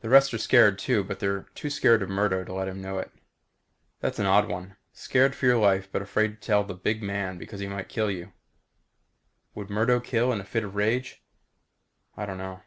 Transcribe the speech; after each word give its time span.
The 0.00 0.08
rest 0.08 0.32
are 0.32 0.38
scared 0.38 0.78
too, 0.78 1.04
but 1.04 1.18
they're 1.20 1.42
too 1.54 1.68
scared 1.68 2.00
of 2.00 2.08
Murdo 2.08 2.44
to 2.44 2.52
let 2.54 2.66
him 2.66 2.80
know 2.80 2.96
it. 2.96 3.10
That's 4.00 4.18
an 4.18 4.24
odd 4.24 4.48
one. 4.48 4.76
Scared 4.94 5.34
for 5.34 5.44
your 5.44 5.58
life 5.58 5.86
but 5.92 6.00
afraid 6.00 6.40
to 6.40 6.46
tell 6.46 6.64
the 6.64 6.72
big 6.72 7.02
man 7.02 7.36
because 7.36 7.60
he 7.60 7.66
might 7.68 7.90
kill 7.90 8.10
you. 8.10 8.32
Would 9.54 9.68
Murdo 9.68 10.00
kill 10.00 10.32
in 10.32 10.40
a 10.40 10.44
fit 10.44 10.64
of 10.64 10.74
rage? 10.76 11.22
I 12.16 12.24
don't 12.24 12.38
know. 12.38 12.62